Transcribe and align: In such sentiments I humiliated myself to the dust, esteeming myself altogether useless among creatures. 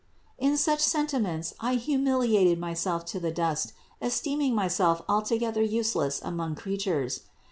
In 0.39 0.57
such 0.57 0.79
sentiments 0.79 1.53
I 1.59 1.75
humiliated 1.75 2.57
myself 2.57 3.05
to 3.05 3.19
the 3.19 3.29
dust, 3.29 3.73
esteeming 4.01 4.55
myself 4.55 5.03
altogether 5.07 5.61
useless 5.61 6.19
among 6.23 6.55
creatures. 6.55 7.19